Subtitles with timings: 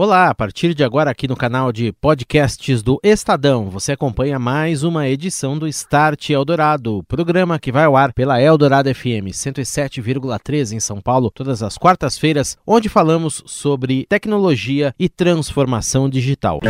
[0.00, 4.84] Olá, a partir de agora aqui no canal de podcasts do Estadão, você acompanha mais
[4.84, 10.78] uma edição do Start Eldorado, programa que vai ao ar pela Eldorado FM 107,3 em
[10.78, 16.60] São Paulo, todas as quartas-feiras, onde falamos sobre tecnologia e transformação digital.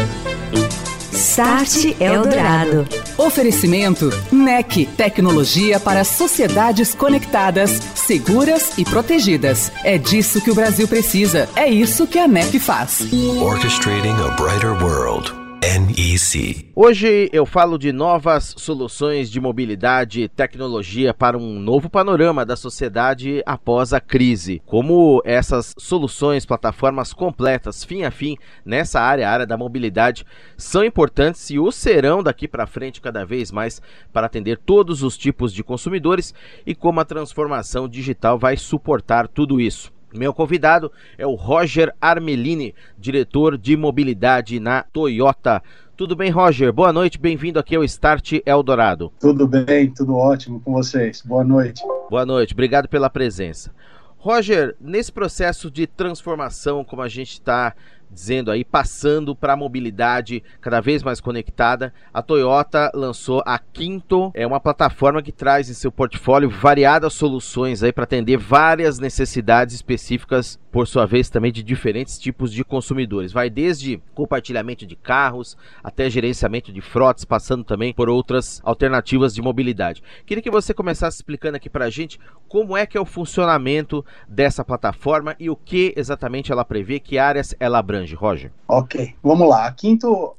[1.18, 2.86] Start Eldorado.
[3.16, 9.72] Oferecimento NEC, tecnologia para sociedades conectadas, seguras e protegidas.
[9.82, 11.48] É disso que o Brasil precisa.
[11.56, 13.00] É isso que a NEC faz.
[13.42, 15.47] Orchestrating a brighter world.
[15.60, 16.70] NEC.
[16.74, 22.54] Hoje eu falo de novas soluções de mobilidade e tecnologia para um novo panorama da
[22.54, 24.62] sociedade após a crise.
[24.64, 30.24] Como essas soluções, plataformas completas, fim a fim, nessa área, área da mobilidade,
[30.56, 35.18] são importantes e o serão daqui para frente cada vez mais para atender todos os
[35.18, 36.32] tipos de consumidores
[36.64, 39.97] e como a transformação digital vai suportar tudo isso.
[40.14, 45.62] Meu convidado é o Roger Armelini, diretor de mobilidade na Toyota.
[45.96, 46.72] Tudo bem, Roger?
[46.72, 49.12] Boa noite, bem-vindo aqui ao Start Eldorado.
[49.20, 51.20] Tudo bem, tudo ótimo com vocês.
[51.22, 51.82] Boa noite.
[52.08, 53.70] Boa noite, obrigado pela presença.
[54.16, 57.74] Roger, nesse processo de transformação, como a gente está
[58.10, 64.30] dizendo aí, passando para a mobilidade cada vez mais conectada, a Toyota lançou a Quinto,
[64.34, 69.74] é uma plataforma que traz em seu portfólio variadas soluções aí para atender várias necessidades
[69.74, 73.32] específicas, por sua vez também de diferentes tipos de consumidores.
[73.32, 79.42] Vai desde compartilhamento de carros até gerenciamento de frotas, passando também por outras alternativas de
[79.42, 80.04] mobilidade.
[80.24, 84.06] Queria que você começasse explicando aqui para a gente como é que é o funcionamento
[84.28, 88.52] dessa plataforma e o que exatamente ela prevê, que áreas ela abrange Roger?
[88.68, 89.66] Ok, vamos lá.
[89.66, 90.36] A Quinto,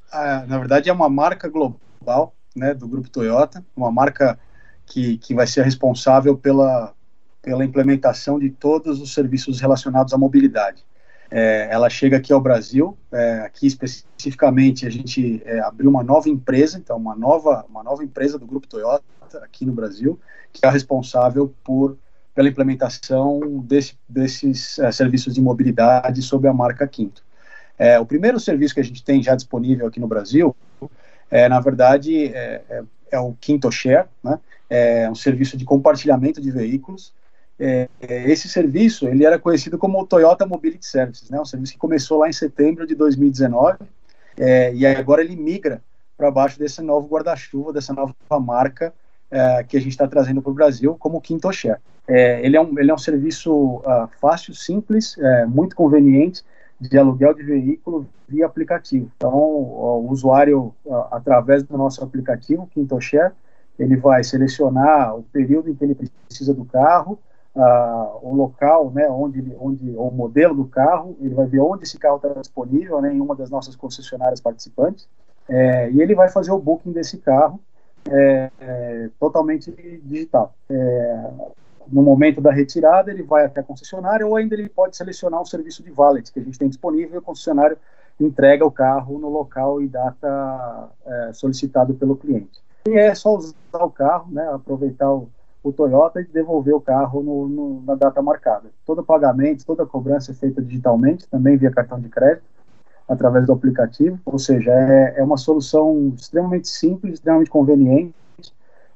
[0.48, 4.40] na verdade, é uma marca global né, do grupo Toyota, uma marca
[4.86, 6.94] que, que vai ser responsável pela,
[7.50, 10.86] pela implementação de todos os serviços relacionados à mobilidade.
[11.32, 16.30] É, ela chega aqui ao Brasil, é, aqui especificamente a gente é, abriu uma nova
[16.30, 19.04] empresa, então uma nova, uma nova empresa do grupo Toyota
[19.42, 20.20] aqui no Brasil,
[20.54, 21.98] que é responsável por
[22.36, 27.24] pela implementação desse, desses é, serviços de mobilidade sob a marca Quinto.
[27.80, 30.56] É, o primeiro serviço que a gente tem já disponível aqui no Brasil,
[31.32, 34.40] é, na verdade, é, é, é o Quinto Share, né?
[34.70, 37.12] é um serviço de compartilhamento de veículos.
[37.60, 41.42] É, é, esse serviço ele era conhecido como Toyota Mobility Services, né?
[41.42, 43.80] um serviço que começou lá em setembro de 2019
[44.74, 45.82] e agora ele migra
[46.16, 48.94] para baixo desse novo guarda-chuva, dessa nova marca
[49.68, 51.82] que a gente está trazendo para o Brasil como Quinto Share.
[52.08, 55.18] ele, é um, ele é um serviço uh, fácil, simples,
[55.50, 56.42] muito conveniente,
[56.80, 59.12] de aluguel de veículo via aplicativo.
[59.18, 60.74] Então, o usuário,
[61.12, 63.34] através do nosso aplicativo, QuintoShare,
[63.78, 67.20] ele vai selecionar o período em que ele precisa do carro,
[67.56, 71.98] uh, o local, né, onde, onde o modelo do carro, ele vai ver onde esse
[71.98, 75.08] carro está disponível, né, em uma das nossas concessionárias participantes,
[75.48, 77.60] é, e ele vai fazer o booking desse carro
[78.10, 79.72] é, é, totalmente
[80.04, 80.54] digital.
[80.70, 81.30] É,
[81.92, 85.46] no momento da retirada, ele vai até a concessionária ou ainda ele pode selecionar um
[85.46, 87.78] serviço de valet que a gente tem disponível e o concessionário
[88.20, 92.62] entrega o carro no local e data é, solicitado pelo cliente.
[92.88, 95.30] E é só usar o carro, né, aproveitar o,
[95.64, 98.70] o Toyota e devolver o carro no, no, na data marcada.
[98.86, 102.44] Todo pagamento, toda cobrança é feita digitalmente, também via cartão de crédito,
[103.08, 108.14] através do aplicativo, ou seja, é, é uma solução extremamente simples, extremamente conveniente,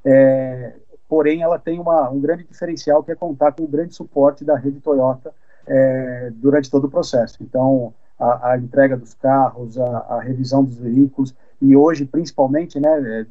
[0.05, 0.73] é,
[1.09, 4.55] porém ela tem uma, um grande diferencial que é contar com o grande suporte da
[4.55, 5.33] rede Toyota
[5.65, 7.37] é, durante todo o processo.
[7.41, 13.21] Então, a, a entrega dos carros, a, a, revisão dos veículos e hoje, principalmente, né,
[13.21, 13.25] é,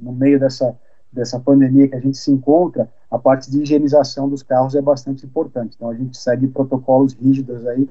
[0.00, 0.76] no meio dessa,
[1.12, 5.24] dessa pandemia que a gente se encontra, a parte de higienização dos carros é bastante
[5.24, 5.74] importante.
[5.76, 7.88] Então, a gente segue protocolos rígidos aí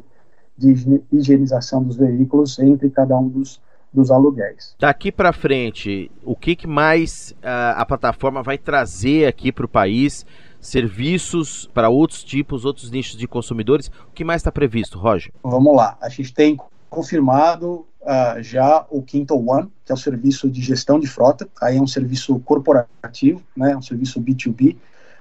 [0.58, 3.62] de higienização dos veículos entre cada um dos,
[3.94, 4.76] dos aluguéis.
[4.80, 9.70] Daqui para frente, o que, que mais uh, a plataforma vai trazer aqui para o
[9.70, 10.26] país?
[10.60, 13.92] Serviços para outros tipos, outros nichos de consumidores?
[14.10, 15.32] O que mais está previsto, Roger?
[15.44, 15.96] Vamos lá.
[16.02, 16.58] A gente tem
[16.90, 21.48] confirmado uh, já o Quinto One, que é o serviço de gestão de frota.
[21.62, 24.76] Aí é um serviço corporativo, né, um serviço B2B,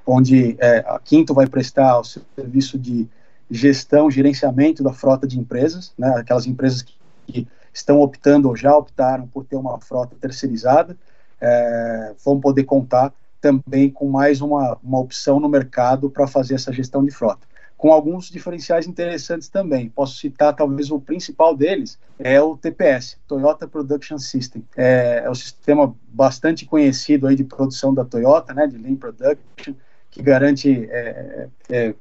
[0.06, 3.08] onde é, a Quinto vai prestar o serviço de
[3.50, 6.94] gestão, gerenciamento da frota de empresas, né, aquelas empresas que,
[7.26, 10.96] que estão optando ou já optaram por ter uma frota terceirizada,
[11.40, 16.72] é, vão poder contar também com mais uma, uma opção no mercado para fazer essa
[16.72, 17.46] gestão de frota.
[17.76, 19.88] Com alguns diferenciais interessantes também.
[19.90, 24.64] Posso citar, talvez, o principal deles é o TPS, Toyota Production System.
[24.76, 29.74] É, é um sistema bastante conhecido aí de produção da Toyota, né, de Lean Production,
[30.10, 31.94] que garante é, é,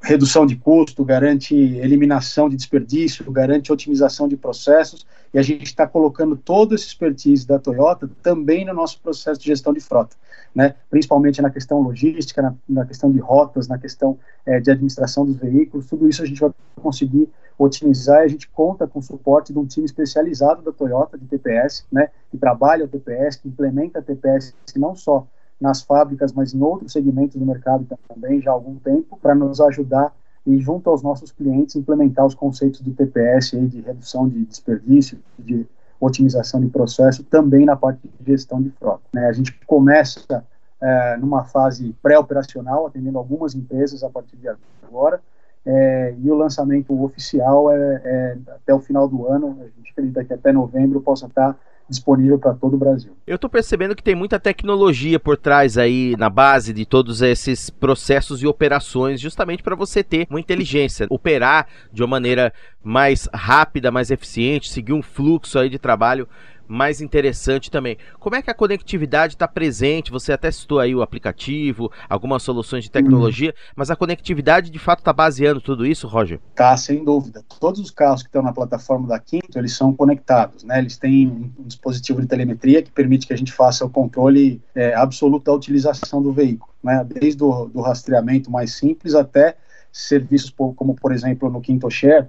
[0.00, 5.86] redução de custo, garante eliminação de desperdício, garante otimização de processos, e a gente está
[5.86, 10.16] colocando todo esse expertise da Toyota também no nosso processo de gestão de frota,
[10.54, 10.74] né?
[10.88, 15.36] principalmente na questão logística, na, na questão de rotas, na questão é, de administração dos
[15.36, 19.52] veículos, tudo isso a gente vai conseguir otimizar e a gente conta com o suporte
[19.52, 23.98] de um time especializado da Toyota, de TPS, né, que trabalha o TPS, que implementa
[23.98, 25.26] a TPS não só
[25.60, 29.60] nas fábricas, mas em outros segmentos do mercado também já há algum tempo, para nos
[29.60, 30.14] ajudar
[30.46, 35.18] e junto aos nossos clientes implementar os conceitos do TPS aí, de redução de desperdício,
[35.38, 35.66] de
[36.00, 39.02] otimização de processo, também na parte de gestão de frota.
[39.12, 39.26] Né?
[39.26, 40.42] A gente começa
[40.80, 44.48] é, numa fase pré-operacional, atendendo algumas empresas a partir de
[44.82, 45.20] agora,
[45.66, 49.58] é, e o lançamento oficial é, é, até o final do ano.
[49.60, 51.54] A gente acredita que até novembro possa estar
[51.90, 53.10] disponível para todo o Brasil.
[53.26, 57.68] Eu estou percebendo que tem muita tecnologia por trás aí na base de todos esses
[57.68, 62.52] processos e operações, justamente para você ter uma inteligência, operar de uma maneira
[62.82, 66.28] mais rápida, mais eficiente, seguir um fluxo aí de trabalho
[66.70, 67.98] mais interessante também.
[68.20, 70.10] Como é que a conectividade está presente?
[70.12, 73.72] Você até citou aí o aplicativo, algumas soluções de tecnologia, uhum.
[73.74, 76.38] mas a conectividade de fato está baseando tudo isso, Roger?
[76.54, 77.44] Tá, sem dúvida.
[77.58, 80.78] Todos os carros que estão na plataforma da Quinto, eles são conectados, né?
[80.78, 81.26] Eles têm
[81.58, 85.52] um dispositivo de telemetria que permite que a gente faça o controle é, absoluto da
[85.52, 87.04] utilização do veículo, né?
[87.04, 89.56] Desde o do rastreamento mais simples até
[89.92, 92.26] serviços como, por exemplo, no Quinto Share,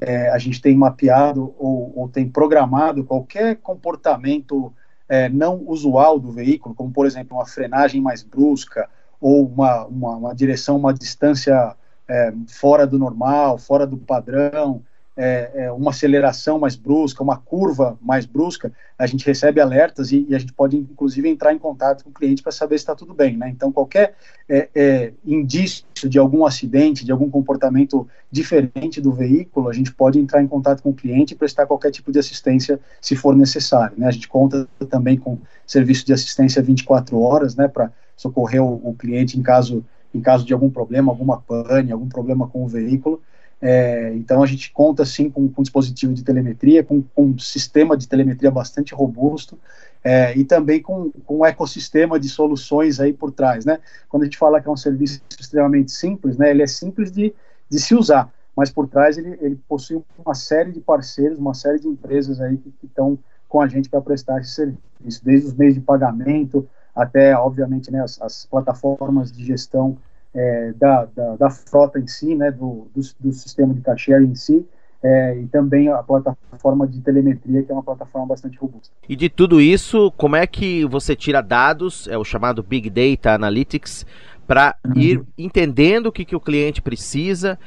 [0.00, 4.72] é, a gente tem mapeado ou, ou, tem programado qualquer comportamento
[5.08, 8.88] é, não usual do veículo, como por exemplo uma frenagem mais brusca
[9.20, 11.74] ou uma, uma, uma direção, uma distância
[12.06, 14.82] é, fora do normal, fora do padrão,
[15.16, 20.26] é, é, uma aceleração mais brusca, uma curva mais brusca, a gente recebe alertas e,
[20.28, 22.94] e a gente pode, inclusive, entrar em contato com o cliente para saber se está
[22.94, 23.36] tudo bem.
[23.36, 23.50] Né?
[23.50, 24.14] Então, qualquer
[24.48, 30.18] é, é, indício de algum acidente, de algum comportamento diferente do veículo, a gente pode
[30.18, 33.94] entrar em contato com o cliente e prestar qualquer tipo de assistência se for necessário.
[33.98, 34.06] Né?
[34.06, 38.94] A gente conta também com serviço de assistência 24 horas né, para socorrer o, o
[38.94, 43.20] cliente em caso, em caso de algum problema, alguma pane, algum problema com o veículo.
[43.64, 47.38] É, então a gente conta sim com, com um dispositivo de telemetria, com, com, um
[47.38, 49.56] sistema de telemetria bastante robusto
[50.02, 53.78] é, e também com, com, um ecossistema de soluções aí por trás, né?
[54.08, 56.50] Quando a gente fala que é um serviço extremamente simples, né?
[56.50, 57.32] Ele é simples de,
[57.70, 61.78] de se usar, mas por trás ele, ele possui uma série de parceiros, uma série
[61.78, 63.16] de empresas aí que estão
[63.48, 68.02] com a gente para prestar esse serviço, desde os meios de pagamento até, obviamente, né,
[68.02, 69.96] as, as plataformas de gestão
[70.34, 74.34] é, da, da, da, frota em si, né, do, do, do sistema de cachê em
[74.34, 74.66] si,
[75.02, 78.94] é, e também a plataforma de telemetria, que é uma plataforma bastante robusta.
[79.08, 83.34] E de tudo isso, como é que você tira dados, é o chamado Big Data
[83.34, 84.06] Analytics,
[84.46, 84.92] para uhum.
[84.96, 87.58] ir entendendo o que, que o cliente precisa,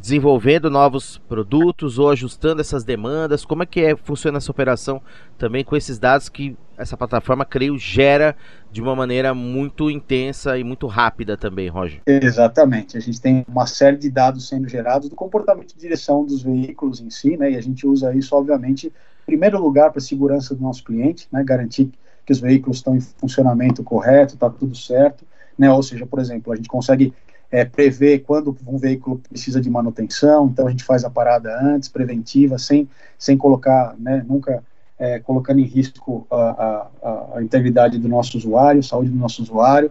[0.00, 3.44] desenvolvendo novos produtos ou ajustando essas demandas?
[3.44, 5.02] Como é que é, funciona essa operação
[5.36, 8.36] também com esses dados que essa plataforma, creio, gera
[8.70, 12.00] de uma maneira muito intensa e muito rápida também, Roger?
[12.06, 12.96] Exatamente.
[12.96, 17.00] A gente tem uma série de dados sendo gerados do comportamento de direção dos veículos
[17.00, 17.50] em si, né?
[17.50, 21.26] E a gente usa isso, obviamente, em primeiro lugar para a segurança do nosso cliente,
[21.32, 21.42] né?
[21.42, 21.90] Garantir
[22.24, 25.24] que os veículos estão em funcionamento correto, está tudo certo,
[25.58, 25.72] né?
[25.72, 27.12] Ou seja, por exemplo, a gente consegue
[27.50, 31.88] é, prever quando um veículo precisa de manutenção, então a gente faz a parada antes,
[31.88, 34.62] preventiva, sem, sem colocar, né, nunca
[34.98, 39.90] é, colocando em risco a, a, a, integridade do nosso usuário, saúde do nosso usuário.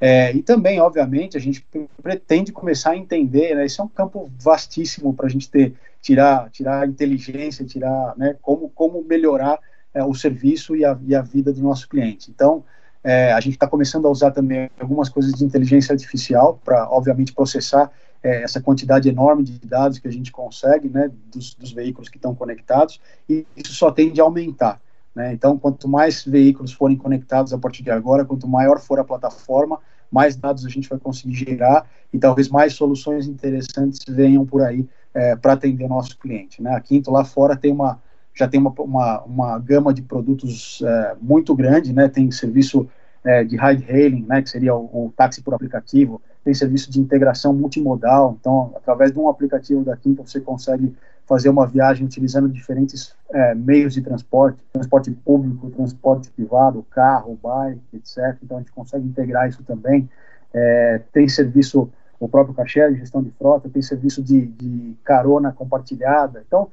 [0.00, 1.64] É, e também, obviamente, a gente
[2.02, 6.50] pretende começar a entender, né, esse é um campo vastíssimo para a gente ter, tirar,
[6.50, 9.58] tirar a inteligência, tirar né, como, como melhorar
[9.94, 12.30] é, o serviço e a, e a vida do nosso cliente.
[12.30, 12.64] Então,
[13.02, 17.32] é, a gente está começando a usar também algumas coisas de inteligência artificial para, obviamente,
[17.32, 17.90] processar
[18.22, 22.16] é, essa quantidade enorme de dados que a gente consegue, né, dos, dos veículos que
[22.16, 24.80] estão conectados, e isso só tende a aumentar.
[25.14, 25.32] Né?
[25.32, 29.78] Então, quanto mais veículos forem conectados a partir de agora, quanto maior for a plataforma,
[30.10, 34.88] mais dados a gente vai conseguir gerar e talvez mais soluções interessantes venham por aí
[35.12, 36.62] é, para atender nosso cliente.
[36.62, 36.74] Né?
[36.74, 38.00] A Quinto lá fora tem uma
[38.38, 42.08] já tem uma, uma, uma gama de produtos é, muito grande, né?
[42.08, 42.88] Tem serviço
[43.24, 44.40] é, de ride hailing, né?
[44.40, 46.22] Que seria o, o, táxi por aplicativo.
[46.44, 48.36] Tem serviço de integração multimodal.
[48.40, 50.94] Então, através de um aplicativo da Quinta, você consegue
[51.26, 57.80] fazer uma viagem utilizando diferentes é, meios de transporte, transporte público, transporte privado, carro, bike,
[57.94, 58.36] etc.
[58.42, 60.08] Então, a gente consegue integrar isso também.
[60.54, 61.90] É, tem serviço,
[62.20, 66.44] o próprio cachê de gestão de frota, tem serviço de, de carona compartilhada.
[66.46, 66.70] Então,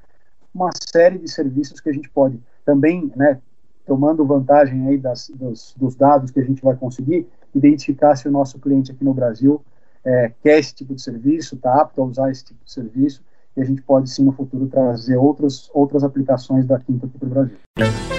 [0.56, 3.40] uma série de serviços que a gente pode também, né,
[3.86, 8.32] tomando vantagem aí das, dos, dos, dados que a gente vai conseguir, identificar se o
[8.32, 9.62] nosso cliente aqui no Brasil
[10.04, 13.22] é, quer esse tipo de serviço, está apto a usar esse tipo de serviço,
[13.56, 17.30] e a gente pode sim no futuro trazer outras, outras aplicações da Quinta para o
[17.30, 17.58] Brasil.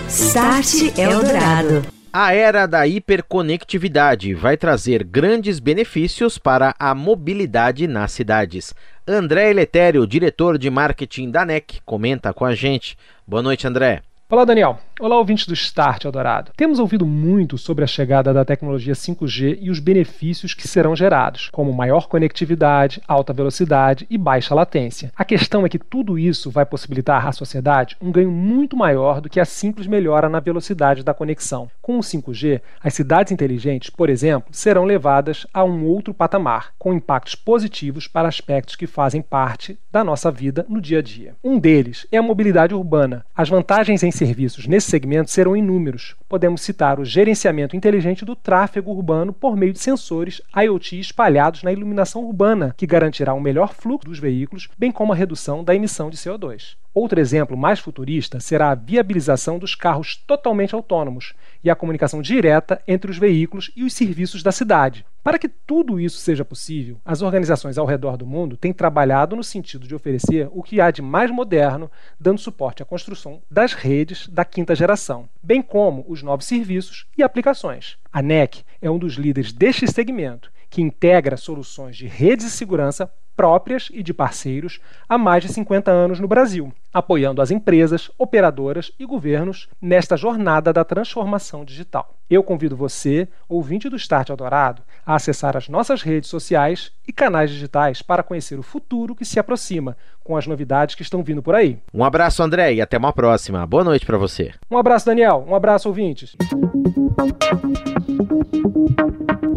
[0.08, 1.82] Start Eldorado.
[2.18, 8.74] A era da hiperconectividade vai trazer grandes benefícios para a mobilidade nas cidades.
[9.06, 12.96] André Eletério, diretor de marketing da NEC, comenta com a gente.
[13.26, 14.00] Boa noite, André.
[14.30, 14.78] Olá, Daniel.
[14.98, 16.52] Olá, ouvintes do Start Eldorado.
[16.56, 21.50] Temos ouvido muito sobre a chegada da tecnologia 5G e os benefícios que serão gerados,
[21.52, 25.12] como maior conectividade, alta velocidade e baixa latência.
[25.14, 29.28] A questão é que tudo isso vai possibilitar à sociedade um ganho muito maior do
[29.28, 31.70] que a simples melhora na velocidade da conexão.
[31.82, 36.94] Com o 5G, as cidades inteligentes, por exemplo, serão levadas a um outro patamar, com
[36.94, 41.34] impactos positivos para aspectos que fazem parte da nossa vida no dia a dia.
[41.44, 43.26] Um deles é a mobilidade urbana.
[43.36, 46.16] As vantagens em serviços nesse segmento serão inúmeros.
[46.28, 51.72] Podemos citar o gerenciamento inteligente do tráfego urbano por meio de sensores IoT espalhados na
[51.72, 56.08] iluminação urbana, que garantirá um melhor fluxo dos veículos, bem como a redução da emissão
[56.08, 56.76] de CO2.
[56.96, 62.80] Outro exemplo mais futurista será a viabilização dos carros totalmente autônomos e a comunicação direta
[62.88, 65.04] entre os veículos e os serviços da cidade.
[65.22, 69.44] Para que tudo isso seja possível, as organizações ao redor do mundo têm trabalhado no
[69.44, 74.26] sentido de oferecer o que há de mais moderno, dando suporte à construção das redes
[74.28, 77.98] da quinta geração, bem como os novos serviços e aplicações.
[78.10, 83.12] A NEC é um dos líderes deste segmento, que integra soluções de redes de segurança
[83.36, 88.90] próprias e de parceiros há mais de 50 anos no Brasil, apoiando as empresas, operadoras
[88.98, 92.14] e governos nesta jornada da transformação digital.
[92.28, 97.50] Eu convido você, ouvinte do Start Eldorado, a acessar as nossas redes sociais e canais
[97.50, 101.54] digitais para conhecer o futuro que se aproxima, com as novidades que estão vindo por
[101.54, 101.78] aí.
[101.94, 103.64] Um abraço, André, e até uma próxima.
[103.64, 104.52] Boa noite para você.
[104.68, 105.44] Um abraço, Daniel.
[105.46, 106.34] Um abraço, ouvintes.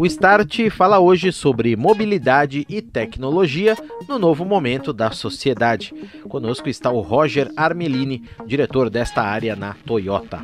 [0.00, 3.76] O Start fala hoje sobre mobilidade e tecnologia
[4.08, 5.92] no novo momento da sociedade.
[6.26, 10.40] Conosco está o Roger Armelini, diretor desta área na Toyota.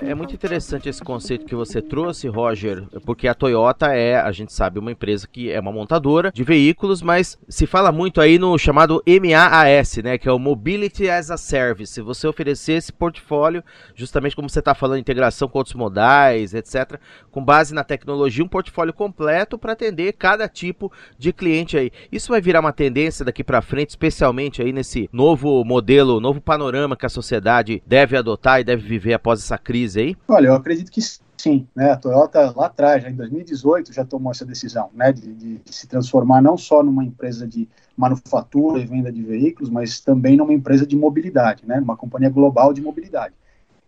[0.00, 4.52] É muito interessante esse conceito que você trouxe, Roger, porque a Toyota é, a gente
[4.52, 8.56] sabe, uma empresa que é uma montadora de veículos, mas se fala muito aí no
[8.58, 12.00] chamado MAAS, né, que é o Mobility as a Service.
[12.00, 13.62] Você oferecer esse portfólio,
[13.94, 17.00] justamente como você está falando, integração com outros modais, etc.,
[17.30, 21.90] com base na tecnologia, um portfólio completo para atender cada tipo de cliente aí.
[22.10, 26.96] Isso vai virar uma tendência daqui para frente, especialmente aí nesse novo modelo, novo panorama
[26.96, 29.87] que a sociedade deve adotar e deve viver após essa crise
[30.28, 31.00] Olha, eu acredito que
[31.36, 31.92] sim, né?
[31.92, 35.86] A Toyota lá atrás, já em 2018, já tomou essa decisão, né, de, de, se
[35.86, 40.86] transformar não só numa empresa de manufatura e venda de veículos, mas também numa empresa
[40.86, 43.34] de mobilidade, né, uma companhia global de mobilidade.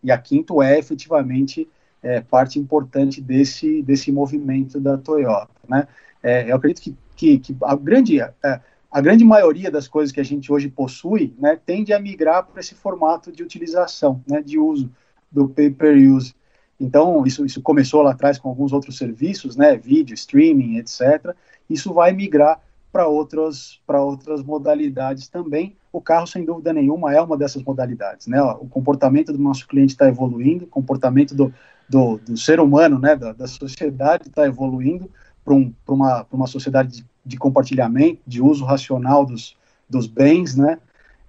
[0.02, 1.68] E a Quinto é efetivamente
[2.02, 5.50] é, parte importante desse, desse movimento da Toyota.
[5.68, 5.86] Né?
[6.22, 10.20] É, eu acredito que, que, que a, grande, é, a grande maioria das coisas que
[10.20, 14.58] a gente hoje possui né, tende a migrar para esse formato de utilização, né, de
[14.58, 14.90] uso
[15.30, 16.34] do pay-per-use.
[16.78, 21.34] Então, isso, isso começou lá atrás com alguns outros serviços, né, vídeo, streaming, etc.
[21.68, 22.60] Isso vai migrar
[22.90, 25.76] para outras, outras modalidades também.
[25.92, 28.26] O carro, sem dúvida nenhuma, é uma dessas modalidades.
[28.26, 28.42] Né?
[28.42, 31.52] O comportamento do nosso cliente está evoluindo, o comportamento do,
[31.88, 35.10] do, do ser humano, né, da, da sociedade está evoluindo
[35.44, 39.56] para um, uma, uma sociedade de, de, compartilhamento, de uso racional dos,
[39.88, 40.78] dos bens, né,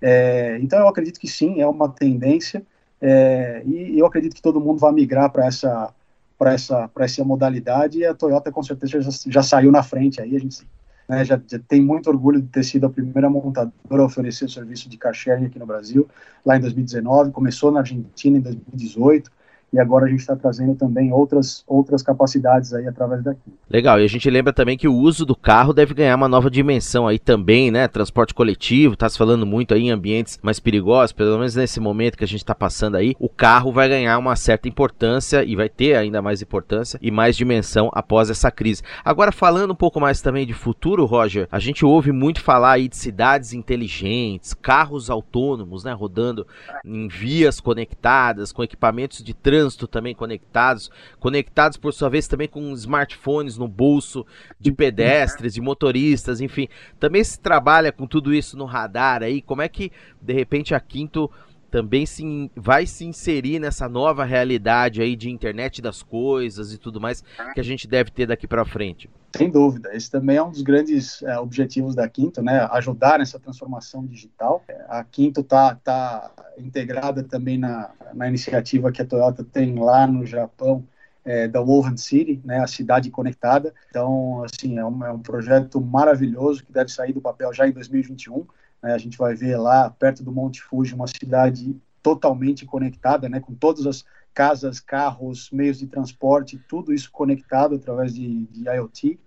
[0.02, 2.66] é, então eu acredito que sim, é uma tendência,
[3.02, 5.92] é, e eu acredito que todo mundo vai migrar para essa,
[6.38, 10.36] para essa, essa modalidade, e a Toyota com certeza já, já saiu na frente aí,
[10.36, 10.66] a gente
[11.10, 14.50] né, já, já, tem muito orgulho de ter sido a primeira montadora a oferecer o
[14.50, 16.08] serviço de car sharing aqui no Brasil,
[16.46, 19.32] lá em 2019, começou na Argentina em 2018,
[19.74, 23.40] e agora a gente está trazendo também outras, outras capacidades aí através daqui.
[23.70, 26.52] Legal, e a gente lembra também que o uso do carro deve ganhar uma nova
[26.52, 27.88] dimensão aí também, né?
[27.88, 32.18] Transporte coletivo, está se falando muito aí em ambientes mais perigosos, pelo menos nesse momento
[32.18, 35.70] que a gente está passando aí, o carro vai ganhar uma certa importância e vai
[35.70, 38.84] ter ainda mais importância e mais dimensão após essa crise.
[39.06, 42.90] Agora, falando um pouco mais também de futuro, Roger, a gente ouve muito falar aí
[42.90, 45.94] de cidades inteligentes, carros autônomos, né?
[45.94, 46.46] Rodando
[46.84, 50.90] em vias conectadas, com equipamentos de trânsito trânsito também conectados,
[51.20, 54.26] conectados por sua vez também com smartphones no bolso
[54.60, 56.68] de pedestres, de motoristas, enfim.
[57.00, 59.42] Também se trabalha com tudo isso no radar aí.
[59.42, 59.92] Como é que
[60.22, 61.30] de repente a Quinto
[61.70, 67.00] também se, vai se inserir nessa nova realidade aí de internet das coisas e tudo
[67.00, 69.10] mais que a gente deve ter daqui para frente.
[69.36, 72.68] Sem dúvida, esse também é um dos grandes é, objetivos da Quinto, né?
[72.72, 74.64] Ajudar nessa transformação digital.
[74.90, 80.26] A Quinto está tá integrada também na, na iniciativa que a Toyota tem lá no
[80.26, 80.84] Japão
[81.24, 83.74] é, da Woven City, né, a cidade conectada.
[83.90, 87.72] Então, assim, é um, é um projeto maravilhoso que deve sair do papel já em
[87.72, 88.46] 2021.
[88.82, 93.40] Né, a gente vai ver lá, perto do Monte Fuji, uma cidade totalmente conectada, né,
[93.40, 99.20] com todas as casas, carros, meios de transporte, tudo isso conectado através de, de IoT.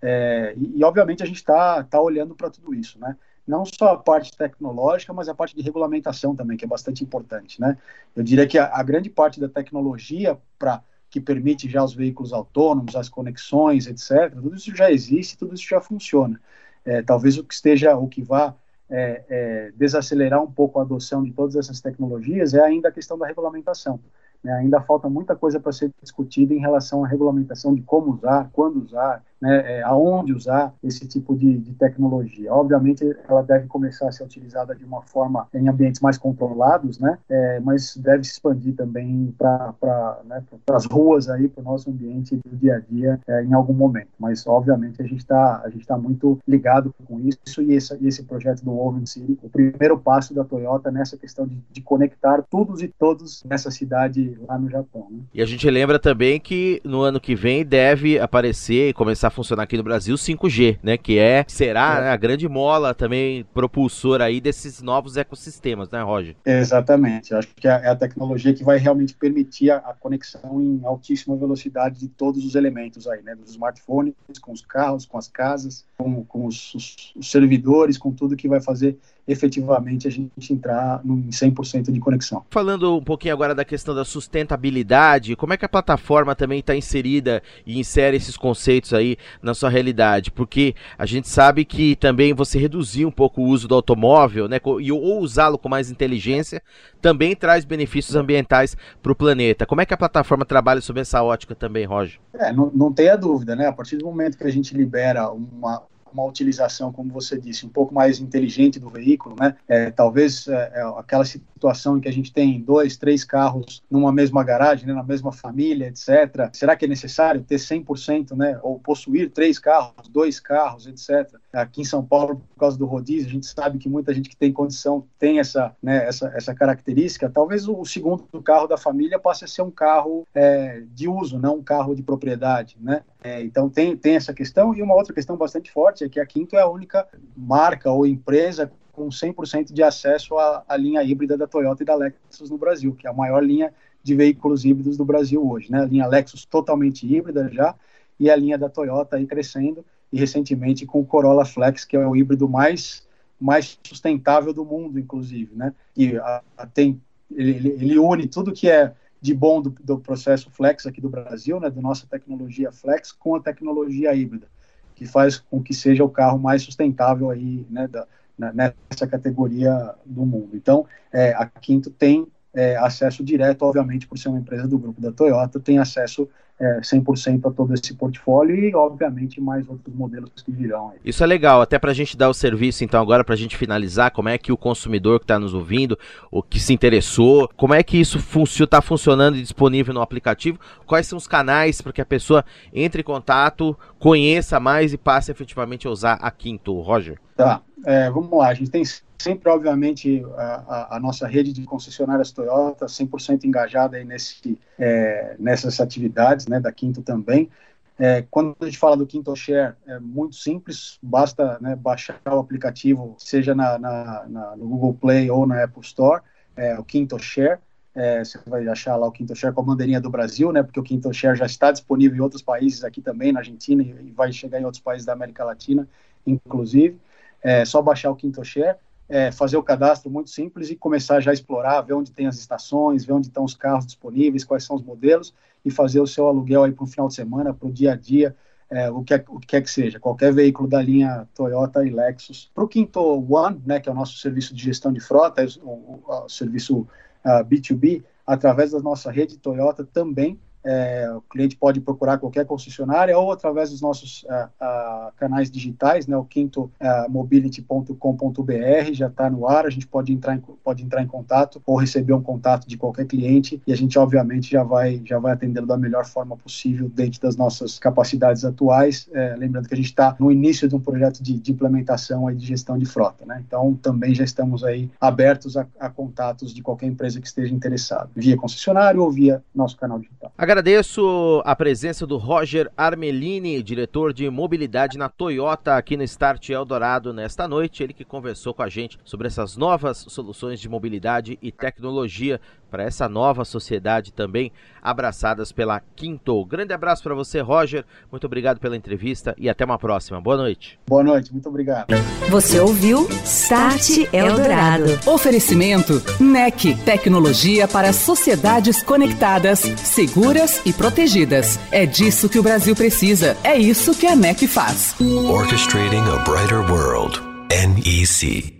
[0.00, 3.16] É, e, e, obviamente, a gente está tá olhando para tudo isso, né?
[3.46, 7.60] Não só a parte tecnológica, mas a parte de regulamentação também, que é bastante importante,
[7.60, 7.78] né?
[8.14, 12.32] Eu diria que a, a grande parte da tecnologia para que permite já os veículos
[12.32, 14.34] autônomos, as conexões, etc.
[14.34, 16.40] Tudo isso já existe, tudo isso já funciona.
[16.84, 18.54] É, talvez o que esteja, o que vá
[18.90, 23.18] é, é, desacelerar um pouco a adoção de todas essas tecnologias é ainda a questão
[23.18, 24.00] da regulamentação.
[24.42, 24.52] Né?
[24.52, 28.82] Ainda falta muita coisa para ser discutida em relação à regulamentação de como usar, quando
[28.82, 32.52] usar, né, é, aonde usar esse tipo de, de, tecnologia.
[32.52, 37.18] Obviamente, ela deve começar a ser utilizada de uma forma em ambientes mais controlados, né,
[37.28, 40.42] é, mas deve se expandir também para né,
[40.72, 44.08] as ruas aí, para o nosso ambiente do dia a dia é, em algum momento.
[44.18, 48.72] Mas, obviamente, a gente está tá muito ligado com isso e esse, esse projeto do
[48.72, 53.42] Woven City, o primeiro passo da Toyota nessa questão de, de conectar todos e todos
[53.44, 55.06] nessa cidade lá no Japão.
[55.10, 55.20] Né?
[55.34, 59.30] E a gente lembra também que no ano que vem deve aparecer e começar a
[59.30, 60.96] funcionar aqui no Brasil 5G, né?
[60.96, 62.00] Que é será é.
[62.02, 66.36] Né, a grande mola também propulsora aí desses novos ecossistemas, né, Roger?
[66.44, 67.34] Exatamente.
[67.34, 71.36] Acho que é, é a tecnologia que vai realmente permitir a, a conexão em altíssima
[71.36, 73.34] velocidade de todos os elementos aí, né?
[73.34, 78.12] Dos smartphones, com os carros, com as casas, com, com os, os, os servidores, com
[78.12, 82.42] tudo que vai fazer efetivamente a gente entrar em 100% de conexão.
[82.50, 86.74] Falando um pouquinho agora da questão da sustentabilidade, como é que a plataforma também está
[86.74, 90.30] inserida e insere esses conceitos aí na sua realidade?
[90.30, 94.58] Porque a gente sabe que também você reduzir um pouco o uso do automóvel, né,
[94.80, 96.62] e ou usá-lo com mais inteligência,
[97.02, 99.66] também traz benefícios ambientais para o planeta.
[99.66, 102.18] Como é que a plataforma trabalha sob essa ótica também, Roger?
[102.32, 103.66] É, não, não tenha dúvida, né?
[103.66, 105.82] A partir do momento que a gente libera uma,
[106.12, 109.56] uma utilização, como você disse, um pouco mais inteligente do veículo, né?
[109.66, 114.12] É, talvez é, é, aquela situação em que a gente tem dois, três carros numa
[114.12, 116.50] mesma garagem, né, na mesma família, etc.
[116.52, 118.58] Será que é necessário ter 100%, né?
[118.62, 121.34] Ou possuir três carros, dois carros, etc.
[121.52, 124.36] Aqui em São Paulo, por causa do rodízio, a gente sabe que muita gente que
[124.36, 127.28] tem condição tem essa, né, essa, essa característica.
[127.28, 131.56] Talvez o, segundo carro da família passe a ser um carro é, de uso, não
[131.56, 133.02] um carro de propriedade, né?
[133.22, 136.26] É, então tem, tem essa questão e uma outra questão bastante forte é que a
[136.26, 141.36] Quinto é a única marca ou empresa com 100% de acesso à, à, linha híbrida
[141.36, 144.96] da Toyota e da Lexus no Brasil, que é a maior linha de veículos híbridos
[144.96, 145.82] do Brasil hoje, né?
[145.82, 147.74] A linha Lexus totalmente híbrida já
[148.18, 152.06] e a linha da Toyota aí crescendo e recentemente com o Corolla Flex, que é
[152.06, 153.06] o híbrido mais
[153.40, 155.72] mais sustentável do mundo, inclusive, né?
[155.96, 157.00] E a, a, tem
[157.30, 161.58] ele, ele une tudo que é de bom do, do, processo Flex aqui do Brasil,
[161.58, 164.46] né, da nossa tecnologia Flex com a tecnologia híbrida,
[164.94, 168.06] que faz com que seja o carro mais sustentável aí, né, da,
[168.38, 170.50] nessa categoria do mundo.
[170.54, 172.26] Então, é, a Quinto tem
[172.58, 176.80] é, acesso direto, obviamente, por ser uma empresa do grupo da Toyota, tem acesso é,
[176.80, 180.90] 100% a todo esse portfólio e, obviamente, mais outros modelos que virão.
[180.90, 180.98] Aí.
[181.04, 183.56] Isso é legal, até para a gente dar o serviço, então, agora, para a gente
[183.56, 185.96] finalizar, como é que o consumidor que está nos ouvindo,
[186.32, 191.06] o que se interessou, como é que isso está funcionando e disponível no aplicativo, quais
[191.06, 195.86] são os canais para que a pessoa entre em contato, conheça mais e passe efetivamente
[195.86, 197.20] a usar a Quinto, Roger?
[197.36, 198.82] Tá, é, vamos lá, a gente tem
[199.18, 205.80] sempre, obviamente, a, a, nossa rede de concessionárias Toyota 100% engajada aí nesse, é, nessas
[205.80, 207.50] atividades, né, da Quinto também.
[207.98, 212.38] É, quando a gente fala do Quinto Share, é muito simples, basta né, baixar o
[212.38, 216.22] aplicativo, seja na, na, na, no Google Play ou na Apple Store,
[216.56, 217.58] é, o Quinto Share.
[217.94, 220.78] É, você vai achar lá o Quinto Share com a bandeirinha do Brasil, né, porque
[220.78, 224.32] o Quinto Share já está disponível em outros países aqui também, na Argentina, e vai
[224.32, 225.88] chegar em outros países da América Latina,
[226.24, 226.96] inclusive.
[227.42, 228.76] É só baixar o Quinto Share
[229.08, 232.36] é, fazer o cadastro muito simples e começar já a explorar, ver onde tem as
[232.38, 235.32] estações, ver onde estão os carros disponíveis, quais são os modelos
[235.64, 237.96] e fazer o seu aluguel aí para o final de semana, para o dia a
[237.96, 238.36] dia,
[238.70, 241.90] é, o, que é, o que quer que seja, qualquer veículo da linha Toyota e
[241.90, 242.50] Lexus.
[242.54, 245.68] Para o Quinto One, né, que é o nosso serviço de gestão de frota, o,
[245.68, 246.88] o, o serviço uh,
[247.24, 253.16] ah, B2B, através da nossa rede Toyota também é, o cliente pode procurar qualquer concessionária
[253.16, 259.48] ou através dos nossos uh, uh, canais digitais, né, o quintomobility.com.br uh, já está no
[259.48, 262.76] ar, a gente pode entrar, em, pode entrar em contato ou receber um contato de
[262.76, 266.88] qualquer cliente e a gente obviamente já vai, já vai atendê-lo da melhor forma possível
[266.88, 270.80] dentro das nossas capacidades atuais, é, lembrando que a gente está no início de um
[270.80, 274.90] projeto de, de implementação aí de gestão de frota, né, então também já estamos aí
[275.00, 279.76] abertos a, a contatos de qualquer empresa que esteja interessada, via concessionário ou via nosso
[279.76, 280.32] canal digital.
[280.48, 287.12] Agradeço a presença do Roger Armelini, diretor de mobilidade na Toyota aqui no Start Eldorado
[287.12, 287.82] nesta noite.
[287.82, 292.84] Ele que conversou com a gente sobre essas novas soluções de mobilidade e tecnologia para
[292.84, 294.52] essa nova sociedade também
[294.82, 296.44] abraçadas pela Quinto.
[296.44, 297.84] Grande abraço para você, Roger.
[298.10, 300.20] Muito obrigado pela entrevista e até uma próxima.
[300.20, 300.78] Boa noite.
[300.86, 301.86] Boa noite, muito obrigado.
[302.30, 304.98] Você ouviu Start Eldorado.
[305.06, 311.58] Oferecimento NEC, tecnologia para sociedades conectadas, seguras e protegidas.
[311.70, 313.36] É disso que o Brasil precisa.
[313.42, 314.94] É isso que a NEC faz.
[315.00, 317.20] Orchestrating a brighter world.
[317.50, 318.57] NEC.